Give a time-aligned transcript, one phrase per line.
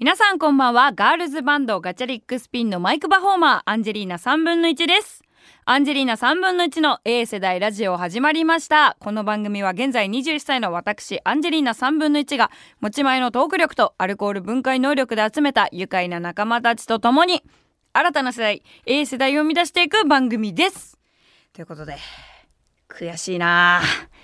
[0.00, 0.92] 皆さんこんばんは。
[0.92, 5.22] ガールズバンドガチャリックスピンのマイクパフォーマーアンジェリーナ3分の1です。
[5.66, 8.96] アンジェリーナ3分の1の A 世代ラジオ始まりました。
[8.98, 12.50] この番組は現在21歳の私アンジェリーナ3分の1が
[12.80, 17.44] 持ち前のトーク力とアルコール分解能力で集めた愉快な仲間たちと共に
[17.92, 20.96] 新たな世代 A 世代を生み出していく番組です。
[21.52, 21.98] ということで
[22.88, 23.82] 悔しいな。
[23.84, 24.19] ぁ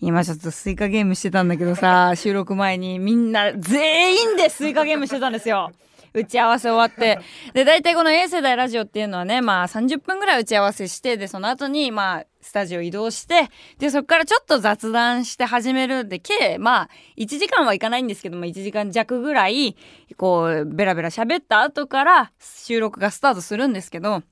[0.00, 5.72] 今ちょっとスイカゲームしてたんだけどさ 収録前にみんな全員でスイカゲームしてたんですよ。
[6.12, 7.18] 打ち合わせ終わって。
[7.52, 16.08] で大体この A 世代ラジオっていうのはねまあ30分ぐらい打ち合わせしてでその後にまあスタジオ移動してでそこからちょっと雑談して始める。
[16.08, 19.76] で計まあ1時間はいかないんですけども1時間弱ぐらい
[20.16, 24.22] こうベラベラ喋った後から収録がスタートするんですけど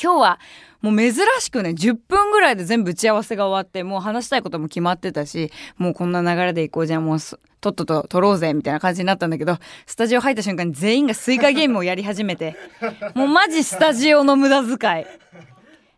[0.00, 0.40] 今日は
[0.80, 7.18] もう珍しくね10分ぐらいで全部打ち合わせが終わってもう話したいことも決まってたしもうこんな流れでいこうじゃあもう
[7.60, 12.54] とっとと撮ろうぜみたいな感じになったんだけどスタジオ入った瞬間に全員がスイカゲームをやり始めて
[13.14, 15.06] もうマジスタジオの無駄遣い。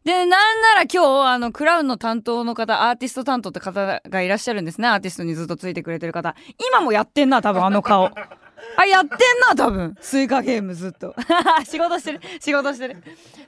[0.04, 0.36] で、なんな
[0.76, 4.88] ら今日、あの、クラウンの担当の方、アーティスト担当って方がいらっしゃるんですね。
[4.88, 6.34] アーティストにずっとついてくれてる方。
[6.70, 8.10] 今もやってんな、多分あの顔。
[8.76, 9.94] あ、やってんな、多分。
[10.00, 11.14] スイカゲームずっと。
[11.68, 12.20] 仕事してる。
[12.40, 12.96] 仕事してる。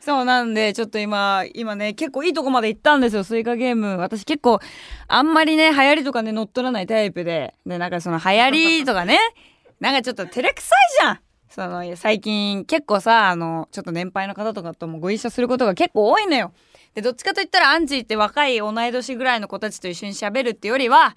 [0.00, 3.98] そうなんで、ちょっと今、今ね、結構いいとこまで行ったんですよ、スイカゲーム。
[3.98, 4.60] 私結構、
[5.08, 7.55] あんまりね、流行りとかね、乗っ取らないタイプで。
[7.64, 9.18] で、なんかその流行りとかね、
[9.80, 16.52] なんかちょっと照れくさいじゃんその、最近結構さ、あの、ちょっと年配の方とかともご一緒することが結構多いのよ。
[16.94, 21.16] で、どっちかといったらアンジーって若い同い年ぐらいの子たちと一緒に喋るってよりは、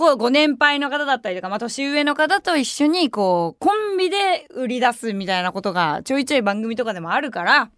[0.00, 7.70] こう、ご年配の方だったりとか、まあ、年上の方と一緒に、こう、コンビで売り出すみたいなことがちょいちょい番組とかでもあるから、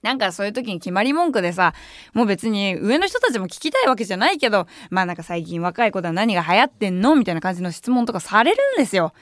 [0.00, 1.74] なんかそういう時に決まり文句でさ、
[2.14, 7.14] もう別に上の人たちも聞きたいわけじゃないけど、まあなんか最近若い子では何が流行ってんの？
[7.16, 9.12] みたいな感じの質問とかされるんですよ。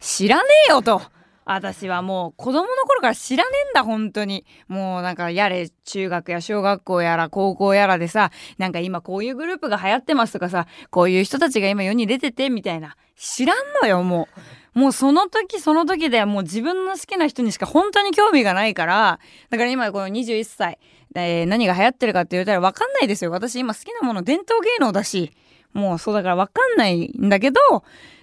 [0.00, 1.00] 知らねえよと。
[1.44, 4.44] 私はもう子供の頃から知らねえんだ、本当に。
[4.68, 12.96] もうなんかやれ中学や小学校やら高校やらでさ、なんか今こういうグループが流行ってますとかさ、こういう人たちが今世に出ててみたいな。
[13.16, 14.28] 知らんのよ、も
[14.74, 14.78] う。
[14.78, 19.20] もうその時その時ではもう自分の好きな人にしか本当に興味がないから、
[19.50, 20.78] だから今この21歳、
[21.14, 23.30] え、何が流行ってるかって言われたらわかんないですよ。
[23.30, 25.32] 私今好きなもの伝統芸能だし、
[25.74, 27.60] もうそうだからわかんないんだけど、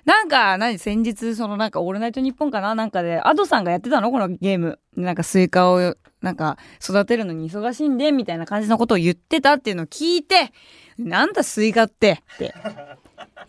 [0.03, 4.09] なんか、何、先日、そのなんか、オールナイトニッポンかななんかで、アドさんがやってたの？
[4.11, 4.79] このゲーム。
[4.95, 10.53] なんか、スイカを、なんか、育てるのに忙しいんで、みたいな感じのことを言ってたっていうのを聞いて、
[10.97, 12.55] なんだスイカって、って。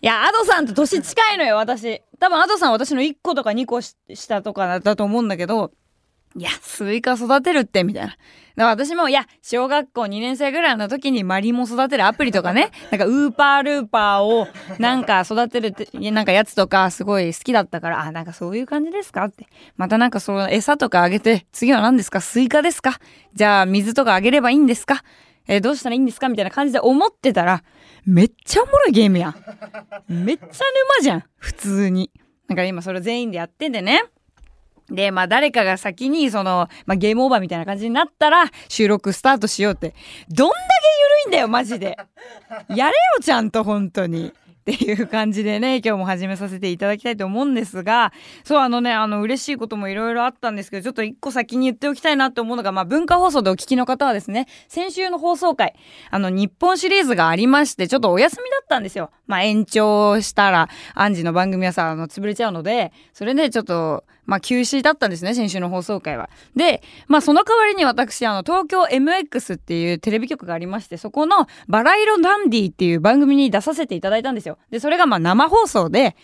[0.01, 2.03] いや、アドさんと年近いのよ、私。
[2.19, 5.71] 多分、アドさん私の1個とか2個下とかだと思うんだけど、
[6.35, 8.09] いや、スイカ育てるって、みたいな。
[8.09, 8.17] だか
[8.55, 14.47] ら私も、いや、小学校2年生ぐらいの時にマリモ育てるアプリとかね、 なんかウーパールーパーを
[14.79, 19.47] なんか育てるって、なんかやつとかすごい好きだったから、あ、なんかそういう感じですかって。
[19.77, 22.19] またなんかその餌とかあげて、次は何ですか？
[22.21, 22.99] スイカですか？
[23.33, 25.03] じゃあ水とかあげればいいんですか？
[25.47, 26.29] えー、どうしたらいいんですか？
[26.29, 27.63] みたいな感じで思ってたら、
[28.05, 29.35] めっちゃおもろいゲームやん。
[30.07, 30.49] めっちゃ沼
[31.01, 31.23] じゃん。
[31.37, 32.11] 普通に。
[32.49, 34.03] だから今それ全員でやってんでね。
[34.89, 39.93] で、まあ誰かが先にその、まあゲームオーバーみたいな感じになったら収録スタートしようって。
[40.29, 40.61] どんだけ
[41.25, 41.97] 緩いんだよ、マジで。
[42.69, 44.33] やれよ、ちゃんと、本当に。
[44.63, 48.13] っていう感じでね、今日も始めさせていただきたいと思うんですが、
[48.45, 55.75] そう、あのね、あの、嬉しいこともいろいろあったんですけど、ちょっと一個先に言っておきたいなって思うのが、まあ、文化放送でお聞きの方はですね、先週の放送回、
[56.11, 59.11] あの、日本シリーズがありまして、ちょっとお休みだったんですよ。
[59.27, 66.29] まあ、延長したら、アンジの番組はさ、あの、潰れちゃうので、それでちょっと、まあ、休止だったんですね、先週の放送回は。
[66.55, 74.57] で、まあ、その代わりに私、あの、東京 MX っていうテレビ局がありまして、そこのバラ色ダンディっていう番組に出させていただいたんですよ。
[74.69, 76.15] で、それがまあ生放送で、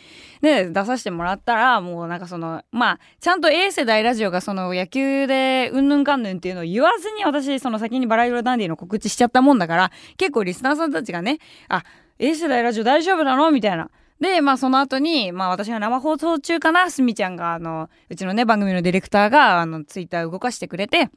[0.41, 11.83] で、出させてもらったら、もうなんかその、まあ、ちゃんと A 世代ラジオがその野球でうんぬんかんぬんっていうのを言わずに私、その先にバラ色ダンディの告知しちゃったもんだから、結構リスナーさんたちがね、あ、
[12.19, 13.51] A 世代ラジオ大丈夫なの？
[13.51, 13.89] みたいな。
[14.19, 21.09] で、まあその後に、まあ私が生放送中かな、すみちゃんが、あの、うちのね、番組のディレクターが、あの、ツイッター動かしてくれて、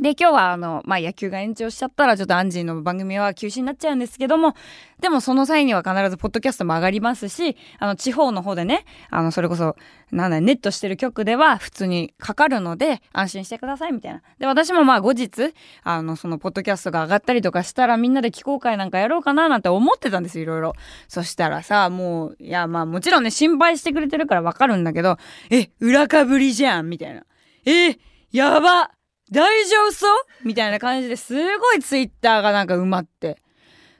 [0.00, 4.54] で、今日はあの、まあ、野球が延長しちゃったら、ちょっとアンジーの番組は休止になっちゃうんですけども、
[5.02, 9.76] でもその際には必ずポッドキャストも上がりますし、あの、地方の方でね、あの、それこそ、
[10.10, 14.22] なんだ、ネットしてる曲では普通にかかるので、安心してください、みたいな。
[14.38, 15.52] で、私もまあ後日、
[15.82, 20.72] あの、その、ポッドキャストが上がったりとかしたら、みんなで聞こう会なんかやろうかな、なんて思ってたんですよ、いろいろ。
[21.06, 25.18] そしたらさ、もう、いや、まあ、もちろんね、心配してくれてるからわかるんだけど、
[25.50, 27.24] え、裏かぶりじゃん、みたいな。
[27.66, 27.98] え、
[28.32, 28.90] やば
[29.32, 30.46] 大丈夫そう？
[30.46, 33.38] みたいな感じですごいツイッターがなんか埋まって、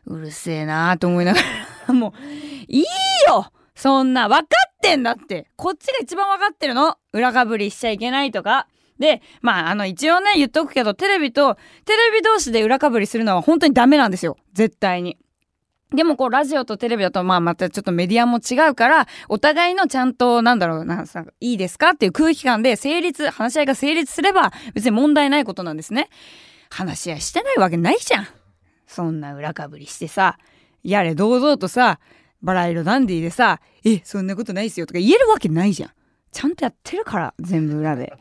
[0.07, 1.41] うるせえなーと思いなが
[1.89, 1.95] ら。
[1.95, 2.31] もう、
[2.69, 2.85] いい
[3.27, 3.47] よ！
[3.75, 5.49] そんな、分かってんだって。
[5.57, 6.99] こっちが一番分かってるの？
[7.13, 8.69] 裏かぶりしちゃいけないとか。
[8.99, 11.57] で、まあ、あの、一応ね、言っとくけど、テレビと、
[11.87, 14.37] テレビ同士で裏かぶりするのは本当にダメなんですよ。
[14.53, 15.19] 絶対に。
[15.95, 26.09] でもこうラジオとテレビだとまあまたちょっとメディアも違うからお互いのちゃんとなんだろうなさいいですかっていう空気感で成立話し合いが成立すれば別に問題ないことなんですね。
[26.71, 28.27] 話し合いしてないわけないじゃん。
[28.87, 30.39] そんな裏かぶりしてさ
[30.83, 32.01] やれ堂々とさ
[32.43, 35.91] バラ色ダンディーでさえそんなことないっすよとか言えるわけないじゃん。
[36.33, 38.15] ちゃんとやってるから全部裏で。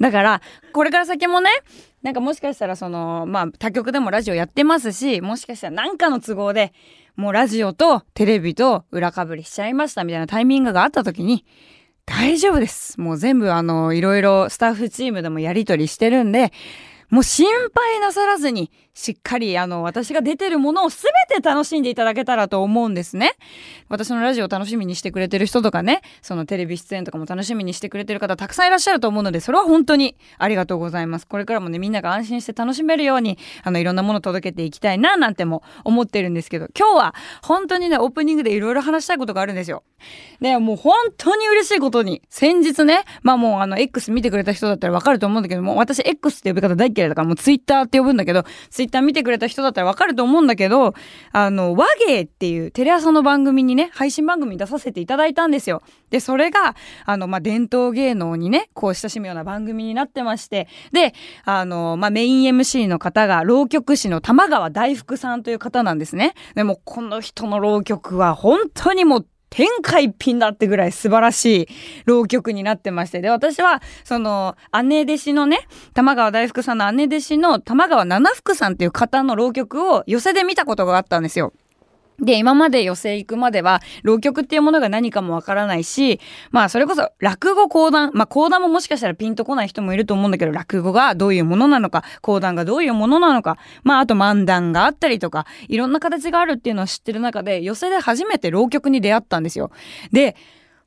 [0.00, 1.50] だからこれから先もね
[2.02, 6.72] なんかもしかしたらそのまあ他局でもラジオやってますしもしかしたらなんかの都合で
[7.16, 11.44] もうラジオとテレビと裏かぶりしちゃいましたみたいなタイミングがあった時に
[12.06, 13.00] 大丈夫です。
[13.00, 16.52] もう全部あのいろいろスタッフチームでもやりとりしてるんで
[17.10, 18.70] もう心配なさらずに
[19.00, 23.32] しっかりあの私が出てるものを全て楽しんでいただけたらと思うんですね。
[23.88, 31.26] 私のラジオを楽しみにしてくれてる人とかね、そのテレビ出演とかも楽しみにしてくれてる方たくさんいらっしゃると思うので、それは本当にありがとうございます。
[31.26, 39.82] これからもね、みんなが安心して楽しめるように、あのいろんなものを届けていきたいななんても思ってるんですけど、今日は本当にね、オープニングでいろいろ話したいことがあるんですよ。
[40.42, 50.94] で、もう本当に嬉しいことに、先日ね、まあもうあの X 見てくれた人だったらわかると思うんだけども、私 X って呼び方大嫌いだからもう Twitter って呼ぶんだけど、Twitter 見てくれた人だったらわかると思うんだけど、
[51.32, 55.82] あの、和芸っていうテレ朝の番組にね、配信番組に出させていただいたんですよ。
[56.10, 56.74] で、それが、
[57.06, 61.14] あの、まあ、伝統芸能にね、こう親しむような番組になってまして、で、
[61.44, 66.34] あの、まあ、メイン MC の方が、浪曲師の玉川大福さんという方なんですね。
[66.54, 71.68] でも、この人の浪曲は本当にもう天下一品だってぐらい素晴らしい
[72.06, 73.20] 浪曲になってまして。
[73.20, 81.52] で、私は、その、姉弟子のね、玉川大福さんの姉弟子の玉川七福さんっていう方の浪曲を寄せで見たことがあったんですよ。
[82.20, 86.20] で、今まで寄席行くまでは、浪曲っていうものが何かもわからないし、
[86.50, 99.70] まあ、それこそ、落語講談、まあ、講談ももしかしたらピンとこない人もいると思うんだけど、落語がどういうものなのか、講談がどういうものなのか、まあ、あと漫談があったりとか、いろんな形があるっていうのを知ってる中で、寄席で初めて浪曲に出会ったんですよ。
[100.12, 100.36] で、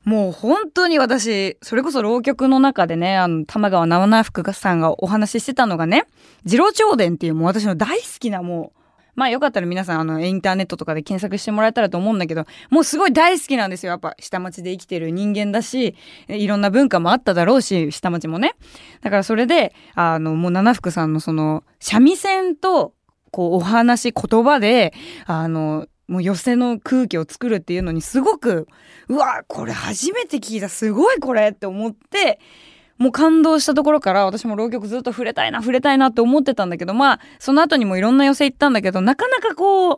[0.04, 6.08] もう本当に私、それこそ浪曲の中でね、あの、玉川直福さんがお話ししてたのがね、
[6.46, 8.83] 次郎長伝っていうもう私の大好きなもう、
[9.16, 13.92] まあよかったら皆さんあのインターネットとかで検索してもらえたらと思うんだけど、もうすごい大好きなんですよ。
[13.92, 15.96] やっぱ下町で生きてる人間だし、
[16.28, 18.56] いろんな文化もあっただろうし、下町もね。
[19.02, 22.94] だからそれで、あの、もう七福さんのその三味線と
[23.32, 24.94] こうお話、言葉で、
[25.26, 28.68] あの、もう寄せの空気を作るっていうのにすごく、
[29.08, 32.40] うわ、これ初めて聞いた、すごいこれって思って、
[32.98, 39.98] もう感動したところから私も浪曲ずっと触れたいな触れたいなって思ってたんだけどまあその後にもいろんな寄せ行ったんだけどなかなかこう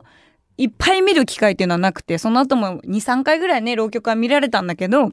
[0.58, 5.12] いっぱい見る機会っていうのはなくてその後も23回ぐらいね浪曲は見られたんだけど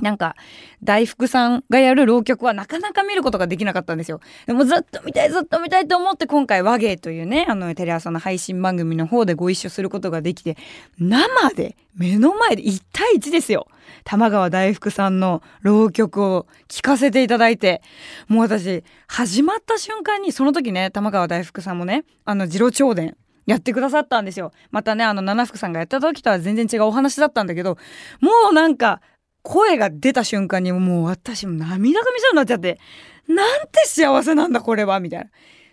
[0.00, 0.36] なんか、
[0.82, 4.20] 大福さんがやる浪曲はなかなか見ることができなかったんですよ。
[4.46, 10.56] でもずっと見たいずっと見たいと思って今回和芸というね、あのテレ朝の配信番組の方でご一緒することができて、
[10.98, 13.68] 生で、目の前で1対1ですよ。
[14.04, 17.82] 玉川大福さんの浪曲を聴かせていただいて、
[18.28, 23.16] もう私、始まった瞬間に、その時ね、玉川大福さんもね、あの、次郎長伝、
[23.46, 24.52] やってくださったんですよ。
[24.70, 27.78] またね、あの、七福さんがやった時とは全然違うお話だったんだけど、
[28.20, 29.00] もうなんか、
[29.46, 32.80] 声が出た瞬間にもう私も涙が見そうになっちゃって、
[33.28, 35.26] なんて幸せなんだこれはみたいな。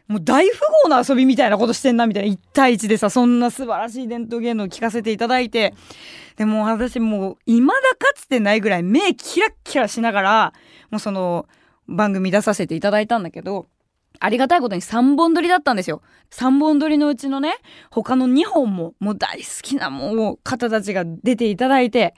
[0.08, 5.74] もう大富豪の遊びみたいなことしてんなみたいな1対1でさそんな素晴らしい伝統芸能を聞かせていただいて
[6.36, 10.54] でも私もう未だかつてないぐらい目キラッキラしながら
[10.92, 11.48] もうその
[11.88, 13.68] 番組出させていただいたんだけど
[14.20, 16.02] ありがたいことに3本撮りだったんですよ。
[16.32, 17.56] 3本撮りのうちのね
[17.90, 22.14] 他の2本ももう大好きなもう方たちが出ていただいて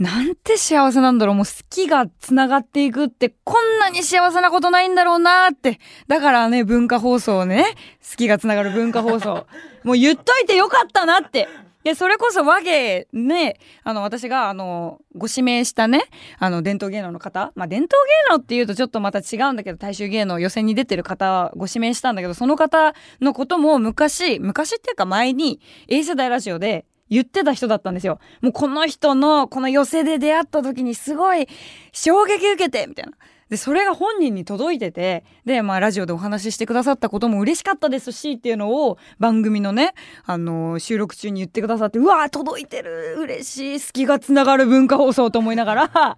[0.00, 1.34] なんて幸せなんだろう。
[1.34, 5.78] もう好きが繋がっていくってこんなに幸せなことないんだろうなって。
[6.08, 7.66] だからね、文化放送ね。
[8.10, 9.46] 好きが繋がる文化放送。
[9.84, 11.48] もう言っといてよかったなって。
[11.84, 16.04] で、それこそ和芸ね、あの、私が、あの、ご指名したね、
[16.38, 17.88] あの、伝統芸能の方、まあ、伝統
[18.28, 28.18] 芸能っていうとちょっとまた違うんだけど、大衆芸能予選に出てる方、ご指名したんだけど、その方のことも昔、昔っていうか前に、A 世代ラジオで、言ってた人だったんですよ。
[28.40, 31.48] もうこの人のこの寄せで出会った時にすごい
[31.92, 33.12] 衝撃受けてみたいな。
[33.50, 46.16] で、それが本人に届いてて、で、まあ、ラジオでお話ししてくださったことも嬉しかったですし、っていうのを番組のね、あのー、収録中に言ってくださって、うわー届いてる嬉しい隙がつながる文化放送と思いながら、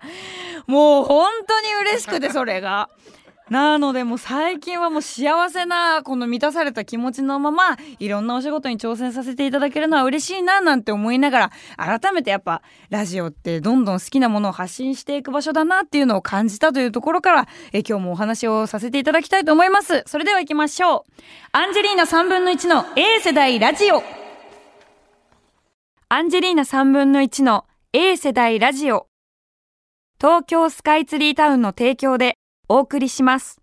[0.67, 2.91] もう本当に嬉しくて、それが。
[3.53, 20.03] なのでもう最近はもう幸せなこの満たされた気持ちのままいろんなお仕事に挑戦させていただけるのは嬉しいななんて思いながら改めてやっぱラジオってどんどん好きなものを発信していく場所だなっていうのを感じたというところからえ今日もお話をさせていただきたいと思います。
[20.07, 21.13] それでは行きましょう。
[21.53, 24.03] アンジェリーナ3分の1の A 世代ラジオ。
[26.09, 29.09] アンジェリーナ3分の1の A 世代ラジオ。
[30.19, 32.39] 東京スカイツリータウンの提供で
[32.69, 33.61] お送りします。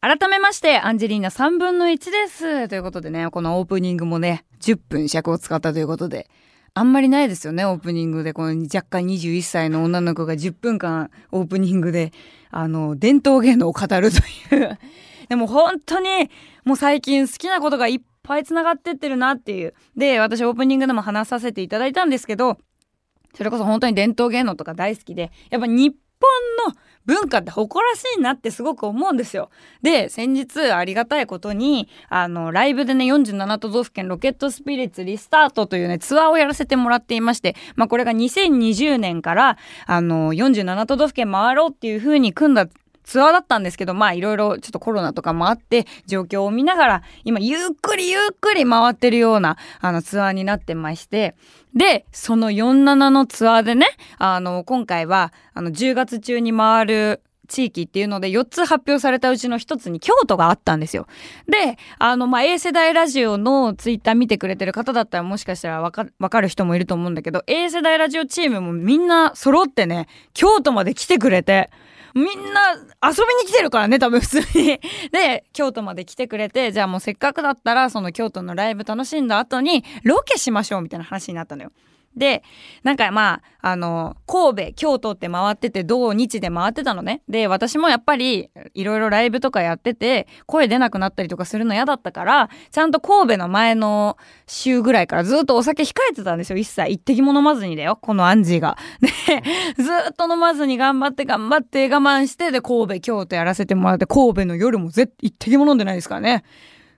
[0.00, 2.68] 改めまして、アンジェリーナ3分の1です。
[2.68, 6.28] ということでね、このオープニングもね、10分尺を使ったということで、
[6.74, 8.32] あんまりないですよね、オープニングで。
[8.32, 12.12] この若干21歳の女の子が10分間オープニングで、
[12.50, 14.18] あの、伝統芸能を語ると
[14.56, 14.78] いう
[15.28, 16.30] でも本当に、
[16.64, 19.74] もう最近好きなことがいっぱい繋がってってるなっていう。
[19.96, 22.58] で、私オープニングでも話させていただいたんですけど、
[23.34, 26.74] それこそ本当に伝統芸能とか大好きで、やっぱ日本の
[27.06, 29.50] 文化って誇らしいなってすごく思うんですよ。
[29.82, 42.68] で、先日ありがたいことに、あの、ライブでね、47都道府県ロケットスピリッツリスタートというね、ツアーをやらせてもらっていまして、まあこれが2020年から、あの、47都道府県回ろうっていう風に組んだ
[43.04, 51.34] ツアーだったんですけど、まあいろいろちょっとコロナとかもあって、状況を見ながら、今ゆっくりゆっくり回ってるような、あのツアーになってまして、
[51.74, 53.86] で、その47のツアーでね、
[54.18, 61.06] あの、今回は、あの、10月中に回る地域っていうので4つ発表されたうちの1つに京都があったんですよ。
[61.46, 71.70] で、あの、まあ、A 世代ラジオのツイッター見てくれてる方だったらもしかしたらわかわかる人もいると思うんだけど、A 世代ラジオチームもみんな揃ってね、京都まで来てくれて、
[72.14, 74.80] みんな遊びに来てるからね、多分普通に。
[75.10, 81.72] で、京都まで来てくれて、じゃあもうせっかくだったら、その京都のライブ楽しんだ後に、ロケしましょうみたいな話になったのよ。
[82.16, 82.42] で、
[82.82, 87.22] なんかまあ、あの、神戸、京都って回ってて、土日で回ってたのね。
[87.28, 96.58] で、私もやっぱり、いろいろライブとかやってて、声出なくなったりとかするの嫌だったから、ちゃんと神戸の前の週ぐらいからずっとお酒控えてたんですよ。
[96.58, 97.98] 一切一滴も飲まずにだよ。
[98.00, 98.76] このアンジーが。
[99.00, 99.08] で、
[99.82, 106.44] ずっと飲まずに頑張って頑張って我慢して、で、神戸、京都やらせてもらって、神戸の夜も絶一滴も飲んでないですからね。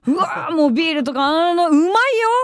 [0.06, 1.92] うわーもうビールとか、あの、うまいよ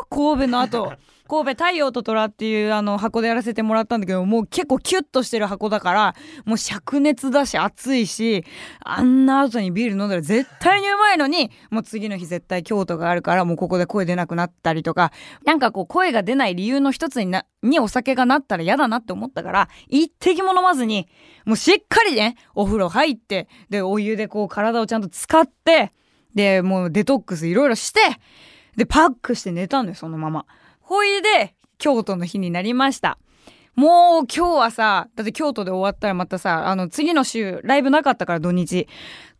[0.09, 0.93] 神戸の後。
[1.31, 8.45] 神戸太陽と虎っていうあの箱でやらせてもらったんだけど、もう結構キュッとしてる箱だから、もう灼熱だし暑いし、
[8.85, 15.13] あんな後にビール飲んだら絶対にうまいのに、もう次の日絶対京都があるから、もうここで声出なくなったりとか、
[15.45, 21.07] なんかこう声が出ない理由の一つにな、にお酒がなったら嫌だなって思ったから、一滴も飲まずに、
[21.45, 25.93] もうしっかりね、お風呂入って、で、お湯でこう体をちゃんと使って、
[26.35, 28.01] で、もうデトックスいろいろして、
[28.77, 30.45] で、パックして寝たんだよ、そのまま。
[30.91, 33.17] ほいで、京都の日になりました。
[33.77, 38.89] もう今日はさ、だって京都で終わったらまたさ、あの次の週ライブなかったから土日。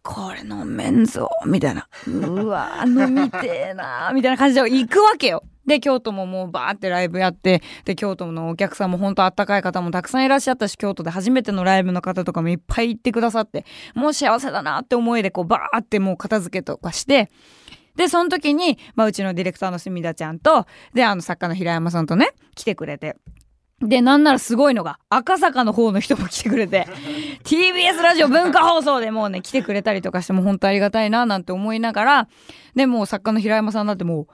[0.05, 1.89] これ飲めんぞ、みたいな。
[2.07, 5.43] うわ飲みてえな、 みたいな感じで行くわけよ。
[5.67, 13.65] で、京都ももうバーってライブやって、で、京都のお客さんも本当あったかい方もたくさんいらっしゃったし、京都で初めてのライブの方とかもいっぱい行ってくださって、
[13.97, 17.29] もう幸せだなって思いでこうバーってもう片付けとかして、
[17.97, 23.17] で、その時に、まあ、うちのディレクターのすみだちゃんと、で、あの、作家の平山さんとね、来てくれて。
[23.81, 26.87] で、なんならすごいのが、赤坂の方の人も来てくれて、
[27.45, 32.29] TBS ラジオ文化放送でもうね、来てくれたりとかしても本当ありがたいな、なんて思いながら、
[32.75, 34.27] で、もう作家の平山さんだっても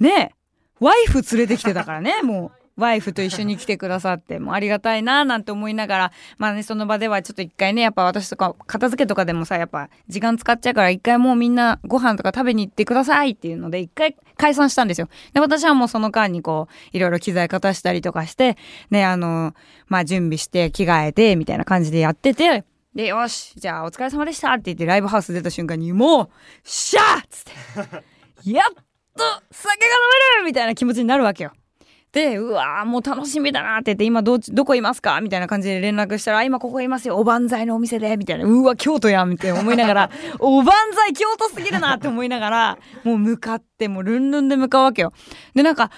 [0.00, 0.34] う、ね
[0.80, 2.57] ワイフ連れてきてたからね、もう。
[2.78, 15.08] ワイフと一緒に来てくださって、もうありがたいななんて思いながら、まあね、その場ではちょっと一回ね、やっぱ私とか片付けとかでもさ、やっぱ時間使っちゃうから一回もうみんなご飯とか食べに行ってくださいっていうので一回解散したんですよ。
[15.34, 18.56] で、私はもうその間にこう、いろいろ機材片したりとかして、
[18.90, 19.54] ね、あの、
[19.88, 26.28] まあ準備して着替えて、みたいな感じでやってて、で、よし、じゃあお疲れ様でしたって言ってライブハウス出た瞬間にもう、
[26.64, 27.44] シャーっつっ
[28.44, 28.72] て、やっ
[29.16, 29.90] と酒が飲
[30.36, 31.52] めるみたいな気持ちになるわけよ。
[32.12, 35.20] で、うわーもう楽しみだなって言って、今ど、どこいますか？
[35.20, 40.10] みたいな感じで連絡したら、今ここいますよ、おばんざいのお店で、みたいな、うわ、京都やん、って思いながら、
[40.40, 45.12] おばんざい京都すぎるなって思いながら、もう向かって、もうルンルンで向かうわけよ。
[45.54, 45.90] で、なんか、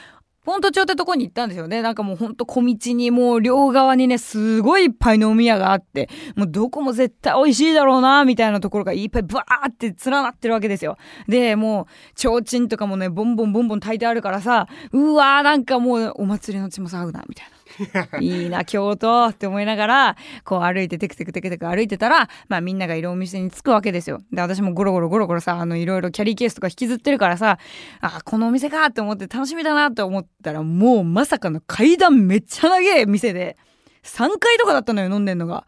[0.42, 1.82] フォント町ってとこに行ったんですよね。
[1.82, 10.96] なんかもうほんと小道にもう両側にね、すごいいっぱい飲み屋があって、もうどこも絶対美味しいだろうな、みたいなところがいっぱいバーって連なってるわけですよ。
[11.28, 17.59] で、もう、提灯とかもね、ボンボンボンボン炊いてあるからさ、うわーなんかもうお祭りの血も騒ぐな、みたいな。
[18.20, 24.20] いいな、京都って思いながら、こう歩いてテクテクテクテク歩いてたら、まあみんながいるお店に着くわけですよ。
[24.32, 27.58] で、私もゴロゴロゴロゴロさ、あの、いろいろキャリーケースとか引きずってるからさ、
[28.00, 33.56] あ、このお店かって思って楽しみだなって思ったら、もうまさかの階段めっちゃ長え店で、
[34.02, 35.66] 3階とかだったのよ、飲んでんのが。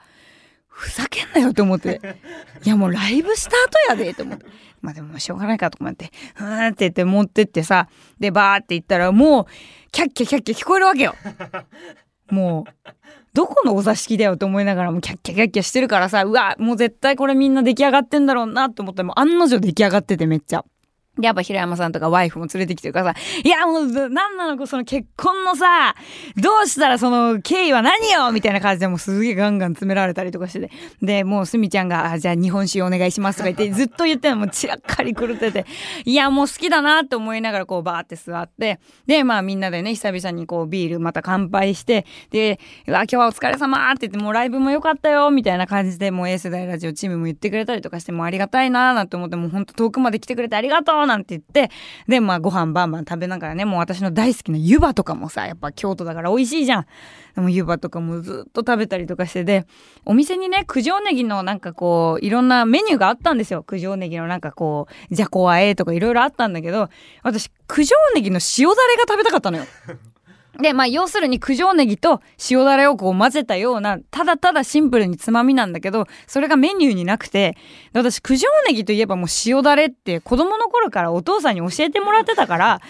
[0.73, 2.01] ふざけんなよって思って。
[2.65, 3.53] いやもうライブスター
[3.97, 4.47] トやでと思って。
[4.81, 6.11] まあでもしょうがないかとか思って。
[6.35, 7.89] ふーんって言って持ってってさ。
[8.19, 9.47] でバーって言ったらもう
[9.93, 11.15] キャッキャキャッキャ聞こえるわけよ。
[12.31, 12.91] もう
[13.35, 16.25] どこのお座敷だよと思いながらもキャッキャキャッキャしてるからさ。
[16.25, 19.03] うわもう絶対これみんな出来上がってんだろうなと思った。
[19.03, 20.65] らもう案の定出来上がっててめっちゃ。
[21.21, 25.95] やっぱ平山さんとかワイフも連れてきてるからさ、いやもう、なんなのその結婚のさ、
[26.37, 30.71] どうしたらその経緯は何よみたいな感じでもうすげえガンガン詰められたりとかしてて。
[31.03, 35.67] で、もうすみちゃんが、あ、じゃあ日本酒お願いしますとか言って、ずっと言ってんのもう散らっかり狂ってて、
[36.07, 51.71] いやもう好きだなって思いながらこうバーって座って、で、まあみんなでね、久々にこうビールまた乾杯して、で、わ、今日はお疲れ様って言って、もうライブも良かったよみたいな感じで、もう A 世代ラジオチームも言ってくれたりとかして、もうありがたいなーなんて思って、もうほんと遠くまで来てくれてありがとうなんて言って、
[52.09, 56.87] で、まあご飯バンバン食べながらね、もう私の大好きな湯葉とかもさ、やっぱ京都だから美味しいじゃん。
[57.35, 59.67] でも湯葉とかもずっと食べたりとかしてで、
[60.05, 63.63] お店にね、九条ネギのなんかこう、いろんなメニューがあったんですよ。
[63.63, 66.89] 九条ネギのなんかこう、じゃこあえとかいろいろあったんだけど、
[67.23, 69.65] 私、九条ネギの塩だれが食べたかったのよ。
[70.63, 77.57] で、まあ、要するに九条ネギと塩だれをこう混ぜたような、ただただシンプルにつまみなんだけど、それがメニューになくて、
[77.93, 82.81] 私九条ネギといえばもう塩だれって子供の頃からお父さんに教えてもらってたから、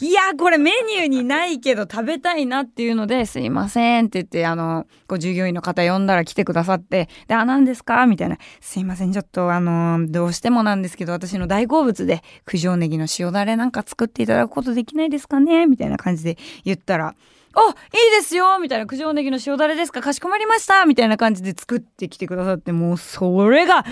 [0.00, 8.06] いや、これメニューにないけど食べたいなっていうので、すいませんって言って、あの、こう従業員の方呼んだら来てくださって、で、あ、何ですか？
[8.06, 8.38] みたいな。
[8.60, 15.66] すいません、ちょっとあの、どうしてもなんですけど、私の大好物で九条ネギの塩だれなんか作っていただくことできないですかね？
[15.66, 17.14] みたいな感じで言ったら、
[17.54, 18.58] あいいですよ！
[18.60, 20.84] みたいな九条ネギの塩だれですかかしこまりました！
[20.84, 23.84] みたいな感じで作ってきてくださってもうそれが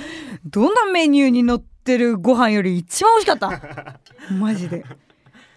[0.45, 4.01] どんなメニューに載ってるご飯より一番美味しかった。
[4.35, 4.85] マジで。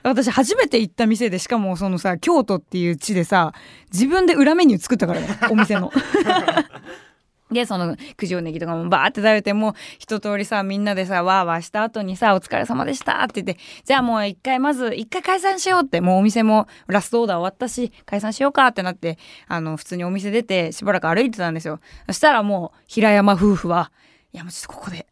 [0.04, 3.52] 私初めて行った店でしかもそのさ京都っていう地でさ
[3.92, 5.92] 自分で裏メニュー作ったからねお店の
[7.52, 21.80] で、その九条ネギとかもバーって食べて、もう一通りさ、みんなでさ、わーわーした後にさ、お疲れ様でしたって言って、じゃあもう一回まず、一回解散しようって、もうお店もラストオーダー終わったし、解散しようかってなって、あの、普通にお店出てしばらく歩いてたんですよ。
[22.08, 23.92] そしたらもう、平山夫婦は、
[24.34, 25.08] いやもうちょっとここで、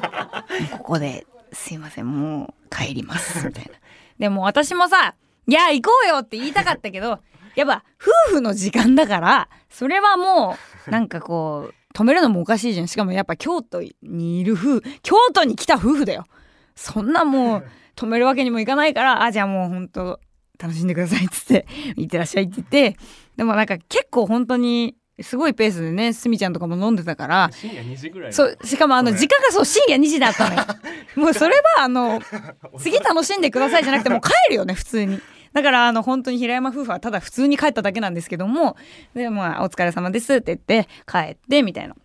[0.78, 3.70] ここで、すいません、もう帰ります、みたいな。
[4.18, 5.14] でも私もさ、
[5.46, 7.20] いや、行こうよって言いたかったけど、
[7.56, 7.82] やっぱ
[8.28, 12.88] 夫婦の時間だからそれはもう なんかこう止めるのもおかしいじゃん。
[12.88, 16.26] しかもやっぱ京都にいる夫婦京都に来た夫婦だよ。
[16.74, 17.64] そんなもう
[17.96, 20.20] 止めるわけにもいかないからあじゃあもうほんと
[20.58, 22.96] 楽しんでくださいっつって「いってらっしゃい」って言って。
[23.36, 30.64] でもなんか結構本当にすごいペースでねすみちゃんとかも飲んでたから深夜2時ぐらいそうしかもあの時間がそう深夜2時だったのよ。
[31.16, 32.20] もうそれはあの
[32.78, 35.20] 次楽しんでくださいじゃなくてもう帰るよね普通に
[35.56, 38.76] だからあの本当に平山夫婦はただ普通に帰っただけなんですけども
[39.14, 41.96] でまあお疲れ様ですって言って帰ってみたいな。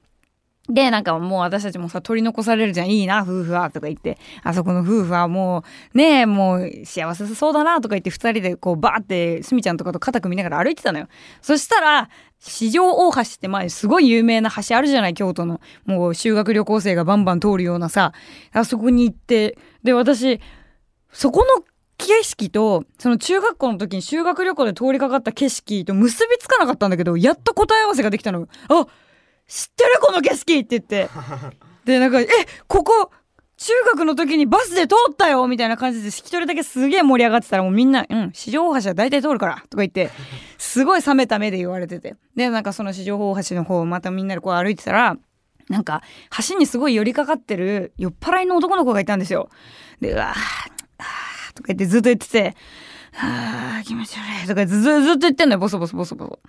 [0.70, 2.90] で、なんかもう私たちもさ、取り残されるじゃん。
[2.90, 3.72] いいな、夫婦は。
[3.72, 11.08] とか言って、あそこの夫婦はもう、ねえ、もう幸せそうだな、とか言って二人でこうバーって、すみちゃんとかと肩組みながら歩いてたのよ。
[11.42, 12.10] そしたら、
[12.40, 15.60] 四条大橋って前すごい有名な橋あるじゃない、京都の。
[15.86, 18.14] もう修学旅行生がバンバン通るようなさ、
[18.54, 20.40] あそこに行って、で、私、
[21.12, 21.66] そこの
[22.02, 28.48] 景色と、その中学校の時に修学旅行で通りかかった景色と結びつかなかったんだけど、やっと答え合わせができたの。
[28.70, 28.88] あ
[29.48, 31.10] 知ってるこの景色って言って。
[31.86, 32.28] で、なんか、え、
[32.68, 33.12] ここ、
[33.58, 40.10] 中学の時にバスで通ったよみたいな感じで、一人だけすげえ盛り上がってたらもうみんな、うん、四条大橋は大体通るからとか言って、
[40.58, 42.16] すごい冷めた目で言われてて。
[42.36, 45.18] で、なんかその四条大橋の方をまたみんなでこう歩いてたら、
[45.70, 46.02] なんか、
[46.50, 49.50] 橋にすごい寄りかかってる酔っ払いの男の子がいたんですよ。
[50.02, 52.56] で、うわー、とか言ってずっと言ってて、
[53.14, 56.40] はあ、気持ち悪いとかずずっと言ってんのよ、ボソボソボソボソ。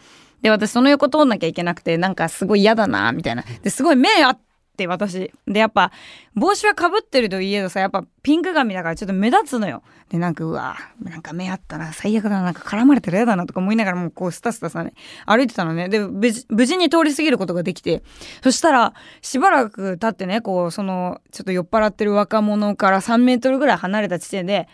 [0.43, 3.45] で、私その横通んなきゃいけなくて、なんかすごい嫌だな、みたいな。
[3.63, 4.41] で、すごい目あっ
[4.77, 5.33] て、私。
[5.47, 5.93] で、やっぱ、
[6.35, 9.83] 帽子はかぶってるといえどさ、やっぱピンク髪だからちょっと目立つのよ。
[10.09, 14.95] で、なんか、うわなんか目あったな、最悪だな、なんか絡まれてる嫌だなとか思いながらもうこうスタスタさね、
[15.27, 15.89] 歩いてたのね。
[15.89, 18.03] で、無事に通り過ぎることができて、
[18.43, 24.69] そしたら、しばらく経ってね、こう、その、ちょっと酔っ払ってる若者から3メートルぐらい離れた地点で、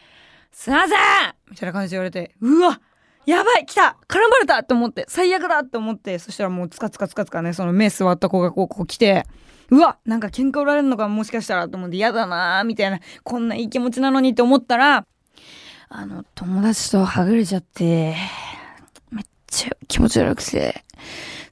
[0.59, 0.99] すいません
[1.49, 2.81] みたいな感じで言われて、うわ
[3.27, 9.25] やばい来た絡まれたって思って、最悪だって思って、そしたらもうつかつかつかつかね、その目座った子がこう、こう来て、
[9.71, 15.07] うわなんか喧嘩売られるのかもしかしたらと思って嫌だなーみたいな、こんないい気持ちなのにって思ったら、
[15.91, 18.17] あの、友達とはぐれちゃって、
[19.13, 20.85] めっちゃ気持ち悪くて、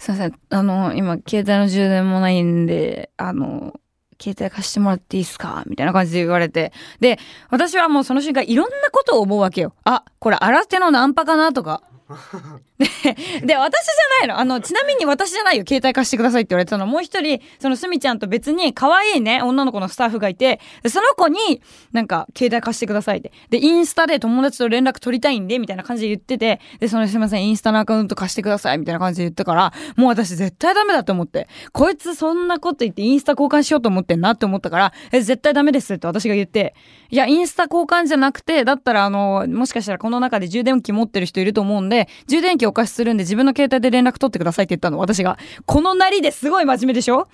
[0.00, 3.78] すいません、あの、今、携帯の充電もないんで、あの、
[4.20, 5.62] 携帯貸してもらっていいっすか？
[5.66, 6.72] みたいな感じで言われて。
[7.00, 7.18] で、
[7.50, 9.74] 私はもうその瞬間いろんなことを思うわけよ。
[9.84, 11.52] あ、これ新手のナンパかな？
[11.52, 11.82] とか。
[12.78, 14.38] でで私じゃないの。
[14.38, 15.64] あのちなみに私じゃないよ。
[15.66, 16.86] 携帯貸してくださいって言われてたの。
[16.86, 21.60] もう一人そのすみちゃんと別に可愛いね女の子のスタッフがいてその子に
[21.92, 23.32] なんか携帯貸してくださいって。
[23.50, 31.48] でインスタで友達と連絡取りたいんでみたいな感じで言っててでそのすいませんインスタのアカウント貸してくださいみたいな感じで言ったからもう私絶対ダメだと思って。
[31.72, 36.74] こいつそんなこと言ってインスタ交換しようと思ってんなって思ったからえ絶対ダメですって私が言って。
[37.10, 45.38] いやインスタ交換じゃなくてだったらあのもしかしたらこの中で充電器持ってる人いると思うんでで充電器お貸しするんで自分の携帯で連絡取ってくださいって言ったの私が。
[45.64, 47.28] このなりですごい真面目でしょ？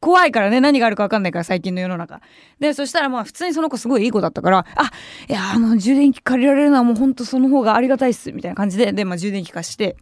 [0.00, 2.20] 怖いからね、何があるか分かんないから、最近の世の中。
[2.60, 4.92] で、そしたらまあ、普通にその子すごいいい子だったから、あ、
[5.28, 9.96] いや、あの、充電器借りられるのはもうほんとその方がありがたいっす、みたいな感じで、で、まあ、充電器貸して、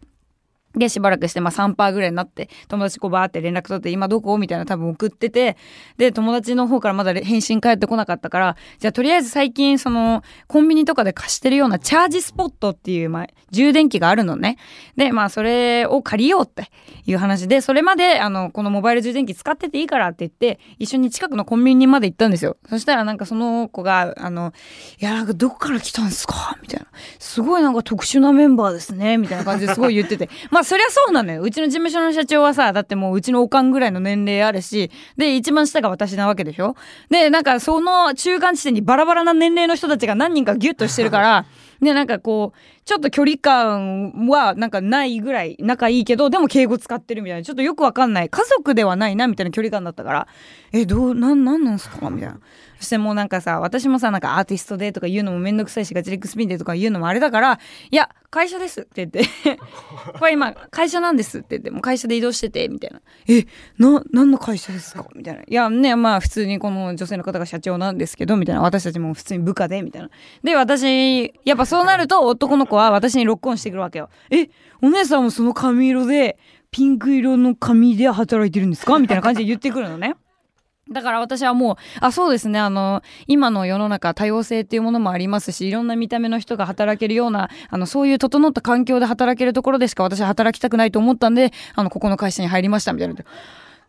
[0.75, 4.37] で、しばらくして、まあ3%ぐらいになって、友達こうバーって連絡取って、今どこ？
[4.37, 5.57] みたいな多分送ってて、
[5.97, 14.57] で、友達の方からまだ返信返ってこなかったから、じゃあとりあえず最近、その、コンビニとかで貸してるようなチャージスポットっていう、まあ、充電器があるのね。
[14.95, 16.69] で、まあ、それを借りようって
[17.05, 22.57] いう話で、それまで、あの、このモバイル充電器使ってていいからって言って、一緒に近くのコンビニまで行ったんですよ。
[22.69, 24.53] そしたらなんかその子が、あの、
[24.99, 26.57] いや、なんかどこから来たんですか？
[26.61, 26.87] みたいな。
[27.19, 29.17] すごいなんか特殊なメンバーですね。
[29.17, 30.29] みたいな感じですごい言ってて。
[30.57, 31.43] まあ、そりゃそうなのよ。
[31.43, 36.75] うちの事務所の社長はさ、だってもううちのおかんぐらいの年齢あるし、で、一番下が私なわけでしょ？
[37.11, 41.45] で、なんかその中間地点にバラバラな年齢の人たちが何人かギュッとしてるから、
[41.79, 48.29] で、なんかこう、ちょっと距離感はなんかないぐらい仲いいけど、でも敬語使ってるみたいな、ちょっとよくわかんない。
[48.29, 50.27] 家族ではないな、みたいな距離感だったから、
[50.71, 52.09] え、どう、なん、なんなんすか？
[52.09, 52.39] みたいな。
[52.79, 57.59] そしてもうなんかさ、私もさ、なんかアーティストでとか言うのもめんどくさいし、ガチリックスピンでとか言うのもあれだから、
[57.91, 59.23] いや、会社ですって言って
[60.19, 63.01] これ今、会社なんですって言って、もう会社で移動してて、みたいな。
[63.27, 63.45] え、
[63.79, 65.07] な、何の会社ですか？
[65.15, 65.41] みたいな。
[65.41, 68.61] いや、ね、まあ普通にこの女性の方が社長なんですけど、みたいな。
[68.61, 70.09] 私たちも普通に部下で、みたいな。
[70.43, 74.09] で、私、やっぱそうなると男の子は私にロックオンしてくるわけよ。
[74.29, 74.49] え、
[74.81, 76.37] お姉さんもその髪色で、
[76.71, 78.99] ピンク色の髪で働いてるんですか？
[78.99, 80.15] みたいな感じで言ってくるのね。
[80.89, 93.15] だから私はもう、あ、そうですね、あの、今の世の中多様性っていうものもありますし、いろんな見た目の人が働けるような、あの、そういう整った環境で働けるところでしか私は働きたくないと思ったんで、あの、ここの会社に入りましたみたいな。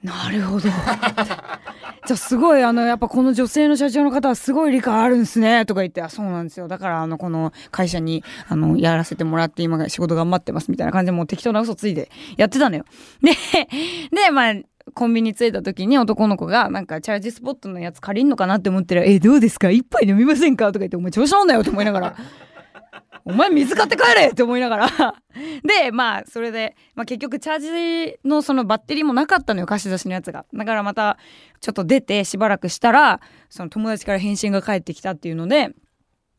[0.03, 0.69] なるほど。
[2.07, 6.69] じゃあすごい、あの、やっぱこの女性の社長の方はすごい理解あるんですね、とか言って、あ、そうなんですよ。
[6.69, 12.85] だから、あの、この会社に、あの、やらせてもらって今仕事頑張ってますみたいな感じでもう適当な嘘ついてやってたのよ。
[13.21, 13.33] で、
[14.25, 14.55] で、まあ、
[14.95, 19.69] コンビニ着いた時に男の子がなんかチャージスポットのやつ借りんのかなって思ってら「えどうですか？
[19.69, 22.17] 一杯飲みませんか?」とか言って「お前調子乗んなよ」と思いながら
[23.29, 24.89] 「お前水買って帰れ!」って思いながら
[25.63, 31.19] でまあそれで、まあ、結局チャージのそのバッテリーもなかったのよ貸し出しのやつがだからまた
[31.61, 35.71] ちょっと出てしばらくしたらその友達から返信が返ってきたっていうので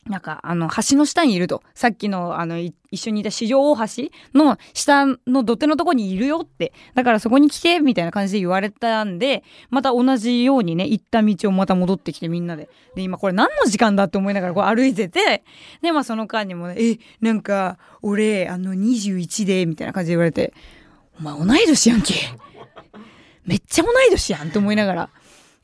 [0.08, 1.62] なんか、あの、橋の下にいると。
[1.76, 6.74] さっきの、あの、一緒にいた四条大橋の下の土手のとこにいるよって。
[6.96, 12.70] だからそこに来て、みたいな感じで言われたんで、また同じようにね、行った道をまた戻ってきてみんなで。
[12.96, 15.44] で、今これ何の時間だって思いながらこう歩いてて、
[15.82, 20.54] で、まあその間にもね、え、なんか、俺、あの、21で、みたいな感じで言われて、
[21.20, 22.14] お前同い年やんけ。
[23.46, 25.10] めっちゃ同い年やんって思いながら。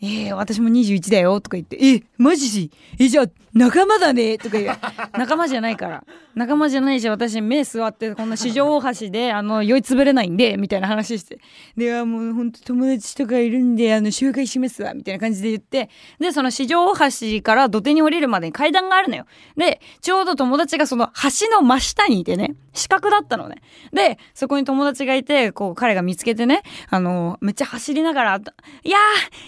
[0.01, 2.49] えー、私も21だよとか言って、え、マジ？
[2.49, 4.77] し、え、じゃあ仲間だねとか言う。
[5.17, 6.03] 仲間じゃないから。
[6.35, 11.39] 仲間じゃないし、私目座ってこんな四条大橋で、あの、酔いつぶれないんで、みたいな話して。
[11.77, 19.25] で、はもうほんと友達とかいるんで、あの、紹介しますわ、みたいな感じで言って、で、その四条大橋から土手に降りるまでに階段があるのよ。
[19.55, 23.61] で、ちょうど友達がその橋の真下にいてね、四角だったのね。
[23.91, 28.97] で、そこに友達がいて、こう、彼が見つけてね、あの、めっちゃ走りながら、いや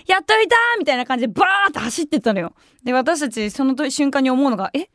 [0.07, 2.53] ー、やっといたみたいな感じでバーって走ってったのよ。
[2.83, 4.89] で、私たちその瞬間に思うのが、え？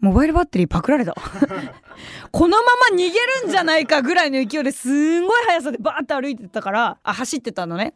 [0.00, 1.14] モバイルバッテリーパクられた？
[2.30, 3.04] このまま逃げ
[3.42, 7.94] るんじゃないかぐらいの勢いですんごい速さでバーって歩いてたから、あ、走ってたのね。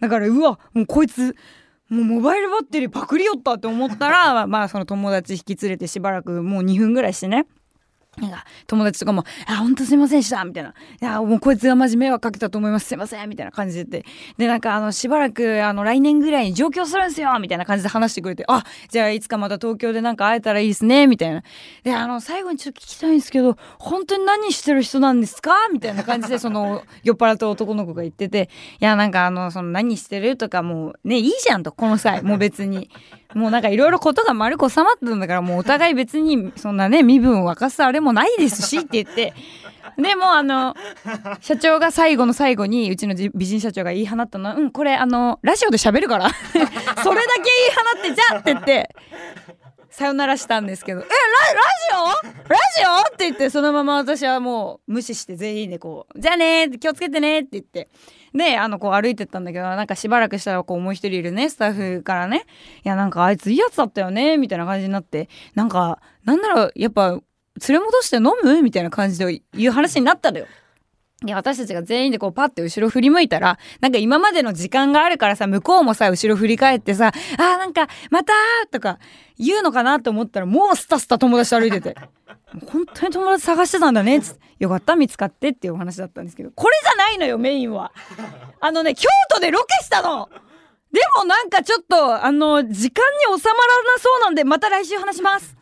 [0.00, 1.36] だから、うわ、もうこいつ、
[1.90, 7.46] もうモバイルバッテリーパクりよったって思ったら、まあその友達引き連れてしばらくもう2分ぐらいしてね。
[8.18, 12.86] なんか友達とかも「あ本当すいませんでした」みたいな「いやもうこいつがマジ迷惑かけたと思います。
[12.88, 13.82] すいません」みたいな感じで。
[13.84, 21.42] 言ってでなんかあのしばらくあの来年ぐらいに上京するんですよみたいな感じで話してくれて「あじゃあいつかまた東京でなんか会えたらいいですね」みたいな。
[21.84, 25.52] であの最後にちょっと聞きたいんですけど本当に何してる人なんですか？
[25.72, 32.90] みたいな感じでその酔っ払った男の子が言ってて「いやなんかあのその何してる?」とかもうねいいじゃんとこの際もう別に。
[33.34, 39.34] もうなんかいろいろことが丸く収まってたんだからもうお互い別にそんなね身分を沸かすあれもないですしって言って。
[39.98, 40.74] でもあの
[41.40, 46.30] 社長が最後の最後にうちの美人社長が言い放ったのは「うんこれあのラジオで喋るから。
[46.32, 47.14] それだけ言い
[47.74, 48.94] 放ってじゃあ」って言って。
[49.92, 51.14] さよならしたんですけど「えララ
[52.22, 52.48] ジオ？
[52.48, 57.88] ラジオ?」って言ってそのまま私はもう無視して全員でこう「じゃあね気をつけてね」って言って
[58.34, 62.44] であのこう歩いてったんだけどなんかしばらくしたらこうもう一人いるねスタッフからね
[62.84, 65.28] 「いやなんかあいついいやつだったよね」みたいな感じになって。
[65.54, 67.20] なんかなんならやっぱ連
[67.68, 68.62] れ戻して飲む？
[68.62, 70.46] みたいな感じで言う話になったのよ。
[71.24, 78.32] で、私たちが全員でこうパッて後ろ振り向いたら、なんか今までの時間があるからさ、向こうもさ、後ろ振り返ってさ、あーなんか、また
[78.70, 78.98] とか
[79.38, 81.96] 言うのかなと思ったら、もうスタスタ友達歩いてて。
[82.66, 84.22] 本当に友達探してたんだねっ。
[84.58, 87.92] よかった見つかってっていうお話だったんですけど、これじゃないのよ、メインは。
[88.60, 90.28] あのね、京都でロケしたの
[90.92, 95.56] でもなんかちょっと、あの、時間に収まらなそうなんで、また来週話します。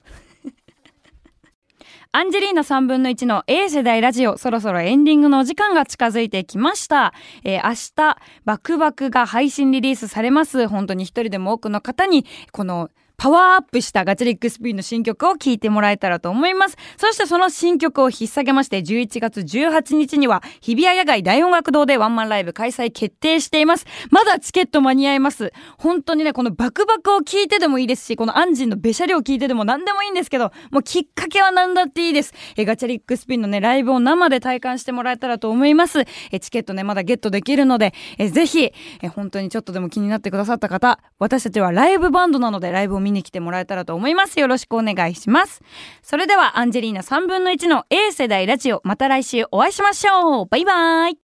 [2.13, 7.15] アンジェリーナ3分の1の A 世代ラジオ、そろそろエンディングのお時間が近づいてきました。
[7.45, 10.67] えー、明日、バクバクが配信リリースされます。
[10.67, 12.91] 本当に一人でも多くの方に、この
[13.21, 16.79] パワーアップしたガチャリックスピンの新曲を聴いてもらえたらと思います。
[16.97, 23.85] そしてその新曲を引っ提げまして、11月18日には日比谷野外大音楽堂でワンマンライブ開催決定しています。
[24.09, 25.53] まだチケット間に合います。
[25.77, 32.33] 本当にね、このバクバクを聴いてでもいいですし、このアンジンのべしゃりを聴いてでも何でもいいんですけど、もうきっかけは何だっていいです。
[32.57, 36.07] えガチャリックスピンのね、ライブを生で体感してもらえたらと思います。
[36.33, 44.39] えチケットね、まだゲットできるので、えぜひ、え本当にちょっとでも気になってくださった方、私たちはライブバンドなのでライブを見見に来てもらえたらとと思います。
[44.39, 45.61] よろしくお願いします。
[46.03, 50.47] それではアンジェリーナ3分の1の A 世代ラジオ、また来週お会いしましょう。
[50.47, 51.19] バイバイ。